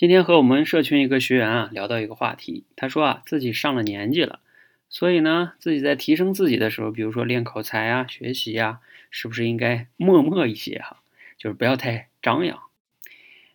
[0.00, 4.40] 今天和我们社群一个学员啊聊到一个话题，他说啊自己上了年纪了，
[4.88, 11.02] 所以呢自己在提升自己的时候，比如说练口才啊、学习呀，是不是应该默默一些哈？
[11.36, 12.62] 就是不要太张扬。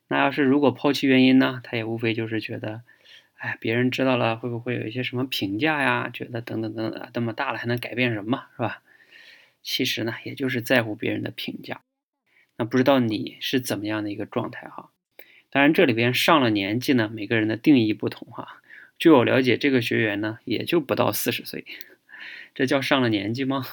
[0.08, 2.84] 那要是如果抛弃原因呢，他也无非就是觉得，
[3.38, 6.12] 哎，别人知道了会不会有一些什么评价呀？
[6.14, 8.84] 觉得等等等等，这么大了还能改变什么，是吧？
[9.64, 11.82] 其实呢，也就是在乎别人的评价。
[12.56, 14.92] 那不知道你是怎么样的一个状态哈？
[15.56, 18.62] 当然，这里边上了年纪呢，每个人的定义不同哈。
[19.00, 21.64] 据我了解，这个学员呢，也就不到四十岁，
[22.54, 23.66] 这叫上了年纪吗？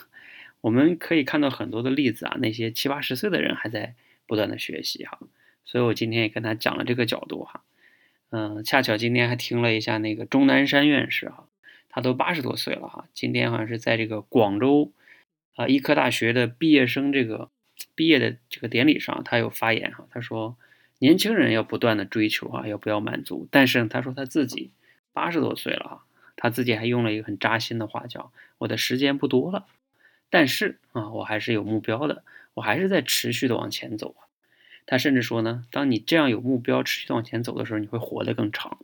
[0.61, 3.97] 我们可以看到很多的例子啊，那些七八十岁的人还在
[4.29, 5.19] 不断的学习哈。
[5.65, 7.65] 所以我今天也跟他讲了这个角度哈。
[8.31, 11.49] 嗯，恰巧今天还听了一下那个钟南山院士哈，
[11.89, 13.09] 他都八十多岁了哈。
[13.13, 14.93] 今天好像是在这个广州
[15.57, 17.51] 啊医科大学的毕业生这个
[17.97, 20.57] 毕业的这个典礼上，他有发言哈，他说。
[21.03, 23.49] 年轻人要不断的追求啊，要不要满足？
[23.51, 24.71] 但是他说他自己
[25.13, 26.05] 八十多岁了啊，
[26.37, 29.67] 他自己还用了一个很扎心的话叫“我的时间不多了”，
[30.31, 32.23] 但是啊，我还是有目标的，
[32.55, 34.31] 我还是在持续的往前走啊。
[34.87, 38.79] 他甚至说呢，当你这样有目标、持续往前走的时候，你会活得更长。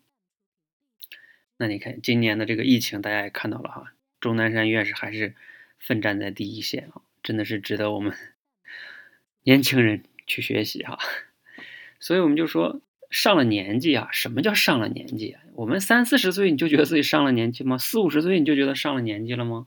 [1.56, 5.36] 那你看今年的这个疫情，大家也看到了哈，钟南山院士还是
[5.78, 8.12] 奋战在第一线啊，真的是值得我们
[9.44, 10.98] 年轻人去学习哈。
[12.00, 15.42] 所以我们就说上了年纪啊，什么叫上了年纪啊？
[15.54, 17.77] 我们三四十岁你就觉得自己上了年纪吗？
[17.78, 19.66] 四五十岁你就觉得上了年纪了吗？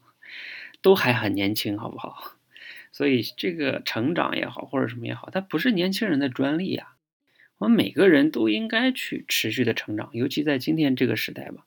[0.82, 2.38] 都还很年轻，好不好？
[2.92, 6.94] 所以这个成长也好，或者什么也好，它不是年轻人的专利呀。
[7.58, 11.66] 我们每个人都应该去持续的成长，尤其在今天这个时代吧，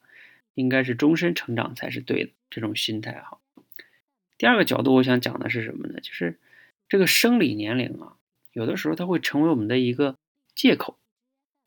[0.54, 2.30] 应该是终身成长才是对的。
[2.50, 3.38] 这种心态哈。
[4.38, 6.00] 第二个角度，我想讲的是什么呢？
[6.00, 6.38] 就是
[6.88, 8.14] 这个生理年龄啊，
[8.52, 10.16] 有的时候它会成为我们的一个。
[10.54, 10.96] 借口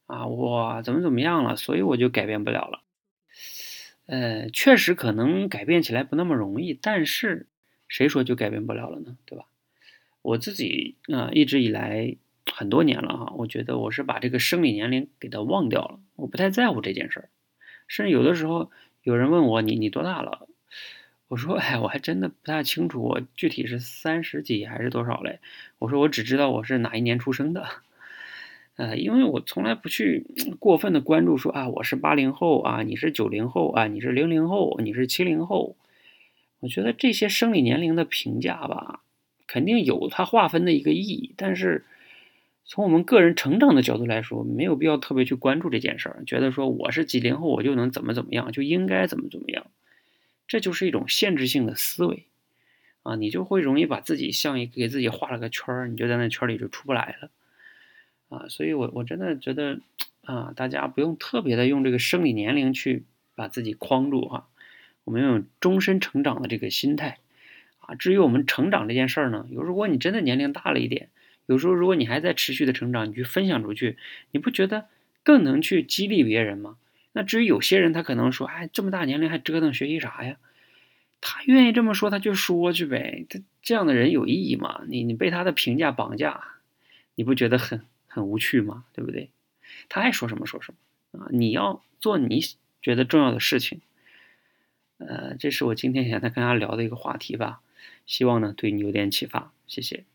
[0.06, 2.82] 啊，我怎么怎么样了，所以我就改变不了了。
[4.06, 7.48] 呃，确实可能改变起来不那么容易，但是
[7.88, 9.18] 谁说就改变不了了呢？
[9.26, 9.46] 对吧？
[10.22, 12.16] 我自己啊，一直以来
[12.46, 17.30] 很多年了哈，我觉得我是把这个生理年龄给它忘掉了，我不太在乎这件事儿。
[17.88, 18.72] 甚至有的时候
[19.04, 20.48] 有人问我你你多大了，
[21.28, 25.40] 我说哎，我还真的不太清楚，我具体是三十几还是多少嘞？
[25.80, 27.66] 我说我只知道我是哪一年出生的。
[28.78, 30.28] 呃，因为我从来不去
[30.60, 35.76] 过分的关注说啊，我是八零后啊，你是九零后啊，你是零零后，你是七零后。
[36.60, 39.02] 我觉得这些生理年龄的评价吧，
[39.48, 41.86] 肯定有它划分的一个意义，但是
[42.66, 46.24] 从我们个人成长的角度来说，没有必要特别去关注这件事儿。
[46.28, 49.66] 觉得说我是几零后，我就能怎么怎么样，就应该怎么怎么样，
[50.48, 52.26] 这就是一种限制性的思维
[53.02, 57.32] 啊，你就会容易把自己像一给自己画了个圈儿，你就在那圈里就出不来了。
[58.30, 59.80] 啊，所以，我我真的觉得，
[60.24, 63.06] 啊，大家不用特别的用这个生理年龄去
[63.36, 64.48] 把自己框住哈，
[65.06, 67.20] 我们用终身成长的这个心态，
[67.80, 71.10] 啊，至于我们成长这件事儿呢，有如果你真的年龄大了一点，
[71.46, 73.98] 有时候如果你还在持续的成长，你去分享出去，
[74.32, 74.88] 你不觉得
[75.24, 76.78] 更能去激励别人吗？
[77.14, 80.38] 那至于有些人，他可能说，哎，这么大年龄还折腾学习啥呀？
[81.22, 84.82] 他愿意这么说，他就说去呗，他这样的人有意义吗？
[84.90, 86.44] 你你被他的评价绑架，
[87.16, 87.82] 你不觉得很？
[88.18, 89.30] 很无趣嘛，对不对？
[89.90, 91.28] 他爱说什么说什么啊！
[91.32, 92.42] 你要做你
[92.82, 93.82] 觉得重要的事情。
[94.98, 97.62] 呃，这是我今天想再跟大家聊的一个话题吧，
[98.06, 100.06] 希望呢对你有点启发，谢谢。